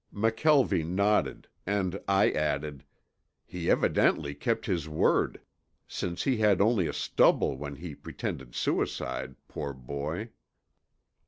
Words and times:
McKelvie 0.11 0.83
nodded, 0.83 1.47
and 1.63 2.01
I 2.07 2.31
added, 2.31 2.85
"He 3.45 3.69
evidently 3.69 4.33
kept 4.33 4.65
his 4.65 4.89
word, 4.89 5.39
since 5.87 6.23
he 6.23 6.37
had 6.37 6.59
only 6.59 6.87
a 6.87 6.91
stubble 6.93 7.55
when 7.55 7.75
he 7.75 7.93
pretended 7.93 8.55
suicide, 8.55 9.35
poor 9.47 9.73
boy." 9.73 10.31